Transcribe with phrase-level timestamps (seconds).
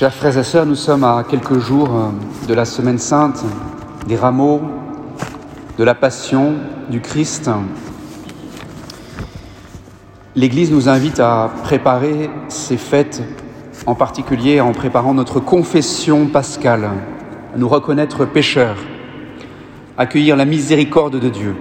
[0.00, 3.44] Chers frères et sœurs, nous sommes à quelques jours euh, de la Semaine sainte,
[4.06, 4.62] des rameaux,
[5.76, 6.54] de la Passion
[6.88, 7.50] du Christ.
[10.34, 13.22] L'Église nous invite à préparer ces fêtes,
[13.84, 16.88] en particulier en préparant notre confession pascale,
[17.54, 18.78] à nous reconnaître pécheurs,
[19.98, 21.56] accueillir la miséricorde de Dieu.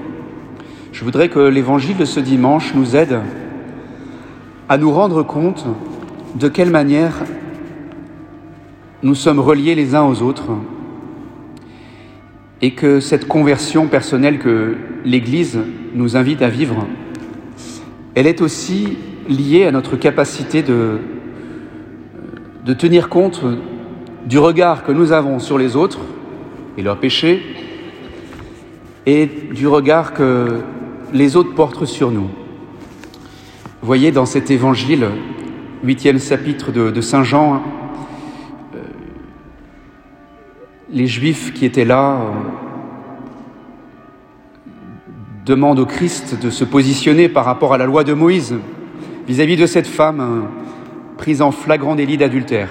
[0.93, 3.19] Je voudrais que l'Évangile de ce dimanche nous aide
[4.69, 5.65] à nous rendre compte
[6.35, 7.15] de quelle manière
[9.01, 10.49] nous sommes reliés les uns aux autres
[12.61, 15.59] et que cette conversion personnelle que l'Église
[15.93, 16.85] nous invite à vivre,
[18.15, 18.97] elle est aussi
[19.29, 20.99] liée à notre capacité de,
[22.77, 23.41] tenir compte
[24.27, 26.01] du regard que nous avons sur les autres
[26.77, 27.41] et leurs péchés
[29.05, 30.59] et du regard que
[31.13, 32.29] les autres portent sur nous.
[33.81, 35.07] Voyez dans cet évangile,
[35.83, 37.63] huitième chapitre de Saint Jean,
[40.91, 42.31] les Juifs qui étaient là euh,
[45.45, 48.55] demandent au Christ de se positionner par rapport à la loi de Moïse
[49.27, 50.41] vis-à-vis de cette femme euh,
[51.17, 52.69] prise en flagrant délit d'adultère.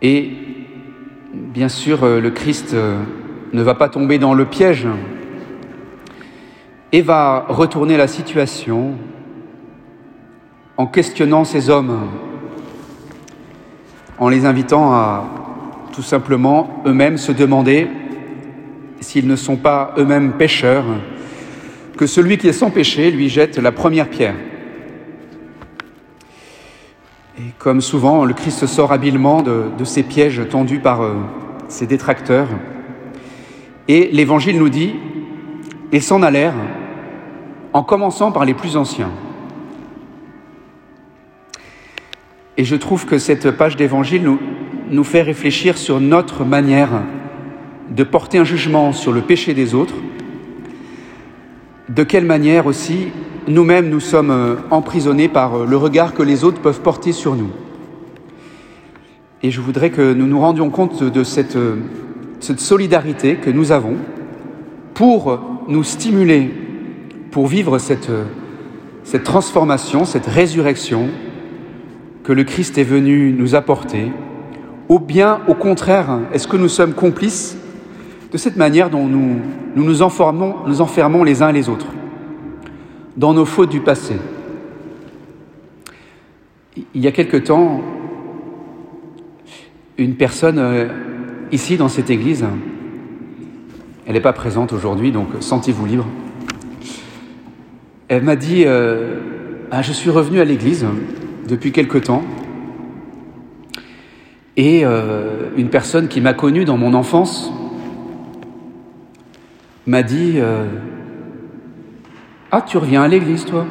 [0.00, 0.32] Et
[1.32, 2.74] bien sûr, euh, le Christ
[3.52, 4.88] ne va pas tomber dans le piège
[6.90, 8.96] et va retourner la situation
[10.76, 12.00] en questionnant ces hommes
[14.18, 15.24] en les invitant à
[15.92, 17.88] tout simplement eux-mêmes se demander
[19.00, 20.84] s'ils ne sont pas eux-mêmes pécheurs,
[21.96, 24.34] que celui qui est sans péché lui jette la première pierre.
[27.38, 31.14] Et comme souvent, le Christ sort habilement de, ces pièges tendus par euh,
[31.68, 32.48] ses détracteurs.
[33.88, 34.94] Et l'Évangile nous dit,
[35.92, 36.54] ils s'en allèrent
[37.72, 39.10] en commençant par les plus anciens.
[42.58, 44.36] Et je trouve que cette page d'évangile
[44.90, 47.02] nous, fait réfléchir sur notre manière
[47.90, 49.94] de porter un jugement sur le péché des autres,
[51.88, 53.08] de quelle manière aussi
[53.48, 57.34] nous-mêmes nous sommes euh, emprisonnés par euh, le regard que les autres peuvent porter sur
[57.34, 57.50] nous.
[59.42, 61.76] Et je voudrais que nous nous rendions compte de cette, euh,
[62.38, 63.96] cette solidarité que nous avons
[64.94, 66.54] pour nous stimuler,
[67.30, 68.10] pour vivre cette
[69.24, 71.08] transformation, cette résurrection,
[72.24, 74.12] que le Christ est venu nous apporter
[74.88, 77.56] Ou bien, au contraire, est-ce que nous sommes complices
[78.30, 79.40] de cette manière dont nous
[79.74, 81.86] nous, enfermons les uns les autres
[83.16, 84.16] dans nos fautes du passé?
[86.94, 87.82] Il y a quelque temps,
[89.98, 90.88] une personne euh,
[91.50, 92.46] ici dans cette église,
[94.06, 96.06] elle n'est pas présente aujourd'hui, donc sentez-vous libre.
[98.08, 99.18] Elle m'a dit, euh,
[99.70, 100.86] ah, je suis revenu à l'église
[101.46, 102.22] depuis quelque temps.
[104.56, 107.50] Et euh, une personne qui m'a connu dans mon enfance
[109.86, 110.66] m'a dit euh,
[112.50, 113.66] Ah, tu reviens à l'église, toi?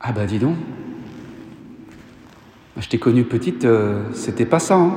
[0.00, 0.56] Ah, bah dis donc.
[2.76, 4.74] Je t'ai connue petite, euh, c'était pas ça.
[4.74, 4.92] Hein.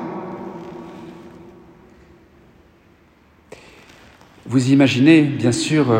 [4.48, 5.94] Vous imaginez, bien sûr,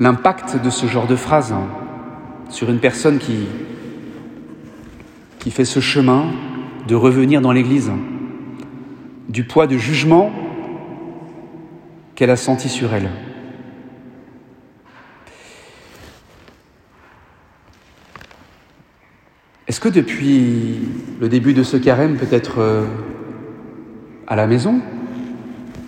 [0.00, 1.52] l'impact de ce genre de phrase.
[1.52, 1.68] Hein
[2.48, 3.46] sur une personne qui,
[5.50, 6.26] fait ce chemin
[6.86, 7.90] de revenir dans l'Église,
[9.30, 10.30] du poids de jugement
[12.14, 13.08] qu'elle a senti sur elle.
[19.66, 20.80] Est-ce que depuis
[21.18, 22.84] le début de ce carême, peut-être euh,
[24.26, 24.82] à la maison,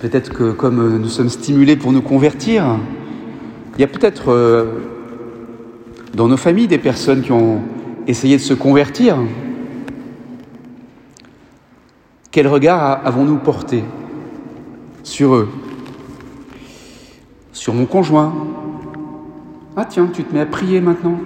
[0.00, 2.78] peut-être que comme nous sommes stimulés pour nous convertir,
[3.76, 5.00] il y a peut-être euh,
[6.15, 7.60] dans nos familles des personnes qui ont
[8.06, 9.16] essayé de se convertir.
[12.31, 13.85] Quel regard avons-nous porté
[15.02, 15.49] sur eux?
[17.52, 18.32] Sur mon conjoint?
[19.76, 21.19] Ah tiens, tu te mets à prier maintenant.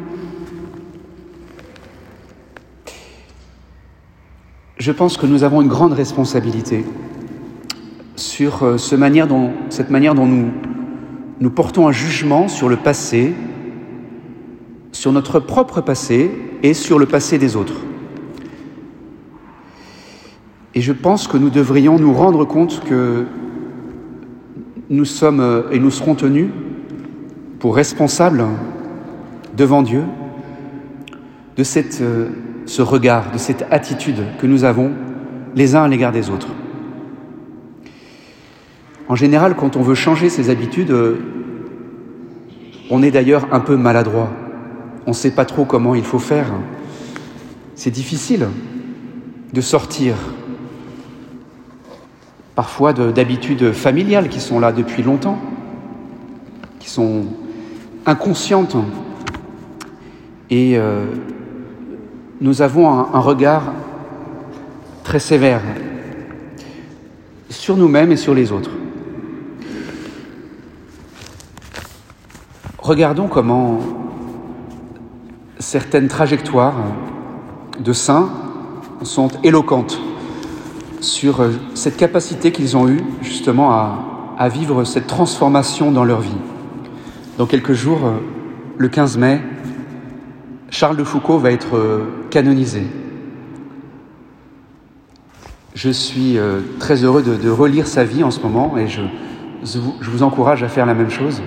[4.76, 6.84] Je pense que nous avons une grande responsabilité
[8.16, 9.52] sur euh, cette manière dont
[11.40, 13.34] nous portons un jugement sur le passé,
[14.94, 16.30] sur notre propre passé
[16.62, 17.74] et sur le passé des autres.
[20.74, 23.26] Et je pense que nous devrions nous rendre compte que
[24.90, 26.48] nous sommes euh, et nous serons tenus
[27.58, 28.44] pour responsables
[29.56, 30.04] devant Dieu
[31.56, 31.64] de
[32.00, 32.28] euh,
[32.66, 34.92] ce regard, de cette attitude que nous avons
[35.56, 36.48] les uns à l'égard des autres.
[39.08, 41.16] En général, quand on veut changer ses habitudes, euh,
[42.90, 44.30] on est d'ailleurs un peu maladroit
[45.06, 46.46] on ne sait pas trop comment il faut faire.
[47.74, 48.48] C'est difficile
[49.52, 50.14] de sortir
[52.54, 55.38] parfois d'habitudes familiales qui sont là depuis longtemps,
[56.78, 57.24] qui sont
[58.06, 58.76] inconscientes.
[60.50, 61.06] Et euh,
[62.40, 63.72] nous avons un, regard
[65.02, 65.62] très sévère
[67.50, 68.70] sur nous-mêmes et sur les autres.
[72.78, 73.80] Regardons comment
[75.64, 76.76] certaines trajectoires
[77.80, 78.28] de saints
[79.02, 79.98] sont éloquentes
[81.00, 86.36] sur euh, cette capacité qu'ils ont eue justement à, vivre cette transformation dans leur vie.
[87.38, 88.12] Dans quelques jours, euh,
[88.76, 89.40] le 15 mai,
[90.68, 92.82] Charles de Foucault va être euh, canonisé.
[95.74, 96.38] Je suis
[96.78, 99.02] très heureux de, relire sa vie en ce moment et je,
[99.64, 101.42] je, vous encourage à faire la même chose.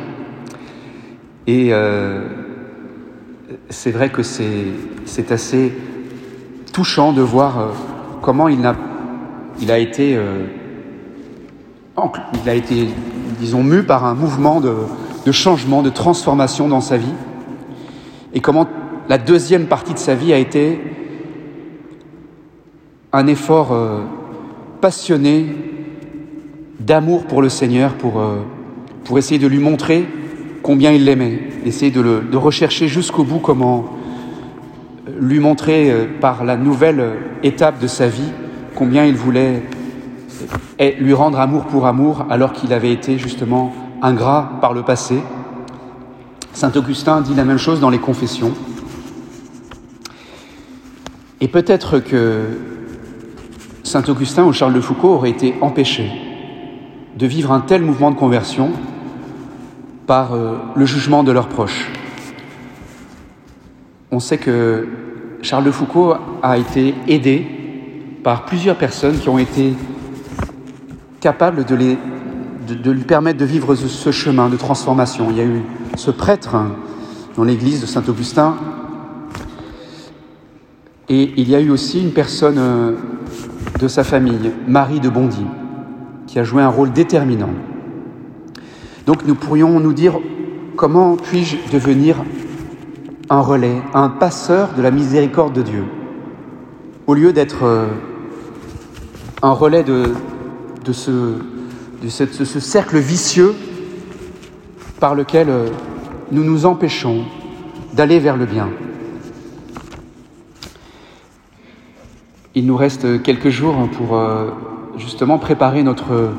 [1.48, 1.72] Et
[3.70, 5.74] c'est vrai que c'est assez
[6.74, 7.72] touchant de voir
[8.22, 8.76] comment il n'a
[9.62, 10.46] il a été, euh,
[12.44, 12.88] il a été,
[13.40, 17.14] disons, mu par un mouvement de, changement, de transformation dans sa vie,
[18.34, 18.68] et comment
[19.10, 20.80] la deuxième partie de sa vie a été
[23.14, 24.02] un effort euh,
[24.82, 25.48] passionné
[26.80, 28.38] d'amour pour le Seigneur, pour, euh,
[29.06, 30.06] pour essayer de lui montrer
[30.68, 33.86] combien il l'aimait, essayer de, le, de rechercher jusqu'au bout comment
[35.18, 38.34] lui montrer par la nouvelle étape de sa vie
[38.76, 39.64] combien il voulait
[41.00, 45.20] lui rendre amour pour amour alors qu'il avait été justement ingrat par le passé.
[46.52, 48.52] Saint Augustin dit la même chose dans les confessions.
[51.40, 52.42] Et peut-être que
[53.84, 56.12] Saint Augustin ou Charles de Foucault auraient été empêchés
[57.18, 58.74] de vivre un tel mouvement de conversion
[60.08, 61.92] par euh, le jugement de leurs proches.
[64.10, 64.88] On sait que
[65.42, 67.46] Charles de Foucault a été aidé
[68.24, 69.76] par plusieurs personnes qui ont été
[71.20, 75.28] capables de, de, lui permettre de vivre ce, chemin de transformation.
[75.30, 75.62] Il y a eu
[75.96, 76.56] ce prêtre
[77.36, 78.56] dans l'église de Saint-Augustin,
[81.10, 82.94] et il y a eu aussi une personne euh,
[83.80, 85.46] de sa famille, Marie de Bondy,
[86.28, 87.50] qui a joué un rôle déterminant.
[89.08, 90.20] Donc nous pourrions nous dire
[90.76, 92.18] comment puis-je devenir
[93.30, 95.86] un relais, un passeur de la miséricorde de Dieu,
[97.08, 97.88] au lieu d'être euh,
[99.42, 100.12] un relais de,
[100.92, 101.36] ce,
[102.10, 103.56] ce cercle vicieux
[105.00, 105.70] par lequel euh,
[106.34, 107.24] nous nous empêchons
[107.94, 108.68] d'aller vers le bien.
[112.56, 114.50] Il nous reste quelques jours pour euh,
[114.98, 116.32] justement préparer notre,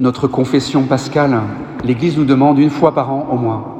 [0.00, 1.42] notre confession pascale.
[1.84, 3.76] L'Église nous demande une fois par an au moins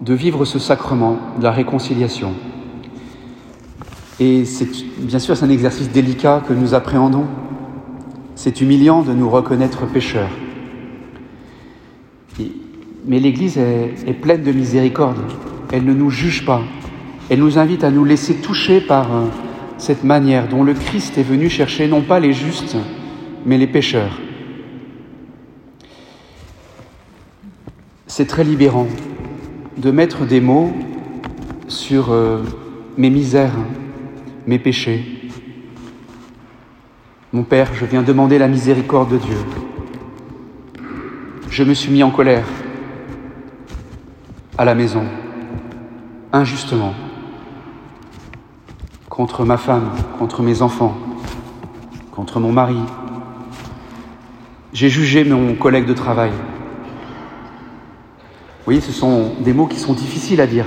[0.00, 2.32] de vivre ce sacrement de la réconciliation.
[4.18, 4.68] Et c'est
[4.98, 7.26] bien sûr c'est un exercice délicat que nous appréhendons.
[8.34, 10.30] C'est humiliant de nous reconnaître pécheurs.
[13.06, 15.18] Mais l'Église est, pleine de miséricorde.
[15.72, 16.62] Elle ne nous juge pas.
[17.28, 19.26] Elle nous invite à nous laisser toucher par euh,
[19.78, 22.76] cette manière dont le Christ est venu chercher non pas les justes,
[23.46, 24.18] mais les pécheurs.
[28.12, 28.88] C'est très libérant
[29.76, 30.72] de mettre des mots
[31.68, 32.42] sur euh,
[32.96, 33.54] mes misères,
[34.48, 35.30] mes péchés.
[37.32, 39.36] Mon Père, je viens demander la miséricorde de Dieu.
[41.50, 42.48] Je me suis mis en colère
[44.58, 45.04] à la maison,
[46.32, 46.94] injustement,
[49.08, 50.98] contre ma femme, contre mes enfants,
[52.10, 52.80] contre mon mari.
[54.72, 56.32] J'ai jugé mon collègue de travail.
[58.70, 60.64] Voyez, ce sont des mots qui sont difficiles à dire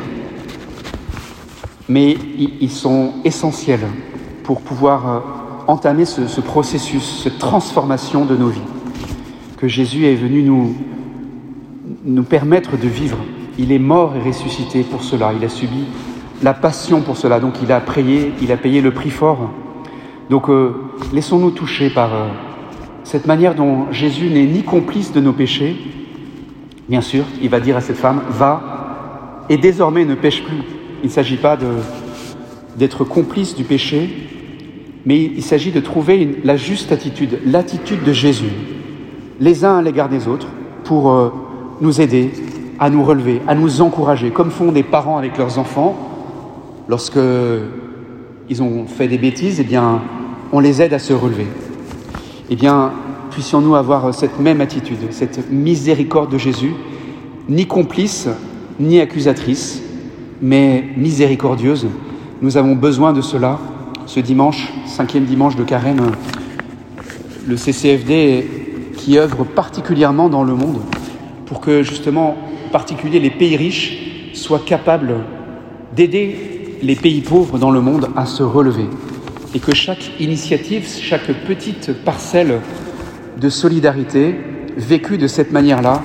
[1.88, 2.18] mais
[2.60, 3.88] ils sont essentiels
[4.44, 5.20] pour pouvoir euh,
[5.68, 8.60] entamer ce, processus, cette transformation de nos vies,
[9.56, 10.76] que Jésus est venu nous,
[12.04, 13.20] nous permettre de vivre.
[13.58, 15.86] Il est mort et ressuscité pour cela, il a subi
[16.42, 19.50] la passion pour cela, donc il a prié, il a payé le prix fort.
[20.30, 20.74] Donc euh,
[21.14, 22.28] laissons-nous toucher par euh,
[23.06, 26.03] cette manière dont Jésus n'est ni complice de nos péchés,
[26.90, 30.62] bien sûr, il va dire à cette femme, va et désormais ne pêche plus.
[31.04, 31.58] Il ne s'agit pas
[32.78, 34.10] d'être complice du péché,
[35.06, 38.52] mais il s'agit de trouver la juste attitude, l'attitude de Jésus,
[39.40, 40.48] les uns à l'égard des autres,
[40.84, 41.30] pour euh,
[41.82, 42.32] nous aider
[42.80, 45.96] à nous relever, à nous encourager, comme font des parents avec leurs enfants.
[46.88, 47.20] Lorsque
[48.50, 50.02] ils ont fait des bêtises, eh bien,
[50.52, 51.48] on les aide à se relever.
[52.50, 52.92] Eh bien,
[53.34, 56.74] puissions-nous avoir cette même attitude, cette miséricorde de Jésus,
[57.50, 58.30] ni complice,
[58.80, 59.82] ni accusatrice,
[60.42, 61.88] mais miséricordieuse.
[62.42, 63.60] Nous avons besoin de cela.
[64.06, 66.12] Ce dimanche, cinquième dimanche de carême,
[67.48, 68.48] le CCFD
[68.98, 70.82] qui œuvre particulièrement dans le monde
[71.46, 72.38] pour que justement,
[72.68, 75.16] en particulier les pays riches, soient capables
[75.96, 78.86] d'aider les pays pauvres dans le monde à se relever.
[79.56, 82.60] Et que chaque initiative, chaque petite parcelle
[83.40, 84.36] de solidarité
[84.78, 86.02] vécue de cette manière-là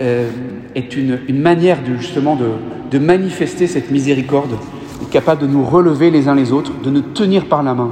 [0.00, 0.30] euh,
[0.74, 4.56] est une, manière de, justement de, manifester cette miséricorde,
[5.10, 7.90] capable de nous relever les uns les autres, de nous tenir par la main.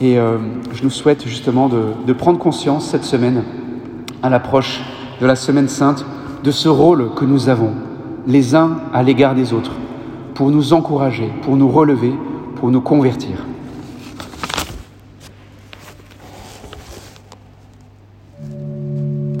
[0.00, 0.38] Et euh,
[0.72, 3.44] je nous souhaite justement de, de prendre conscience cette semaine,
[4.22, 4.80] à l'approche
[5.20, 6.04] de la Semaine Sainte,
[6.42, 7.72] de ce rôle que nous avons,
[8.26, 9.72] les uns à l'égard des autres,
[10.34, 12.12] pour nous encourager, pour nous relever,
[12.56, 13.44] pour nous convertir.